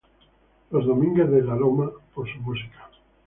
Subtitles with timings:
[0.71, 2.89] Los "Domínguez de La Loma" por su música.